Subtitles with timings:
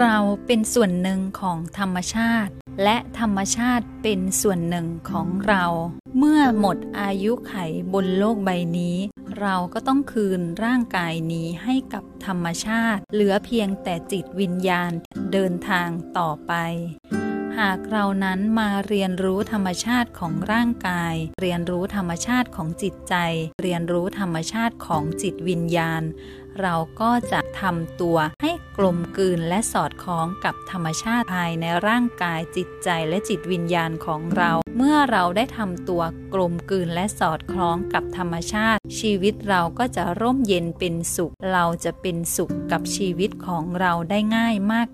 [0.00, 2.52] เราเป็นส่วนหนึ่งของธรรมชาติ
[2.84, 5.64] และธรรมชาติเป็นส่วนหนึ่งของเรา
[6.18, 7.54] เมื่อหมดอายุไข
[7.92, 8.96] บนโลกใบนี้
[9.40, 14.92] เราก็ต้องคืนร่างกายนี้ให้กับธรรมชาติ เหลือเพียงแต่จิตวิญญาณ
[15.32, 15.88] เดินทาง
[16.18, 16.52] ต่อไป
[17.60, 23.14] หากเรานั้นมาเรียนรู้ธรรมชาติของร่างกาย เรียนรู้ธรรมชาติของจิตใจ
[23.62, 26.02] เรียนรู้ธรรมชาติของจิตวิญญาณ
[26.62, 36.02] เราก็จะทำตัวให้กลมกลืนและสอดคล้องกับธรรมชาติภายในร่างกายจิตใจและจิตวิญญาณของเรา เมื่อเราได้ทำตัว
[36.34, 44.88] กลมกลืนและสอดคล้องกับธรรมชาติ ชีวิตเราก็จะร่มเย็นเป็นสุข เราจะเป็นสุขกับชีวิตของเราได้ง่ายมาก